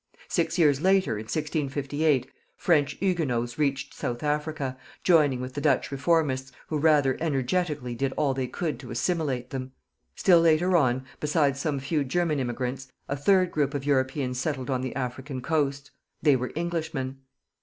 [0.29, 2.25] Six years later, in 1658,
[2.57, 8.33] French Huguenots reached South Africa, joining with the Dutch Reformists, who rather energetically did all
[8.33, 9.73] they could to assimilate them.
[10.15, 14.81] Still later on, besides some few German immigrants, a third group of Europeans settled on
[14.81, 15.91] the African coast.
[16.23, 17.17] They were Englishmen.